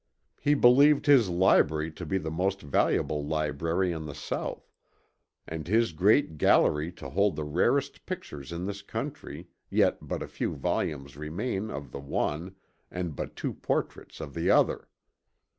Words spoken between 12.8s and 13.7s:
and but two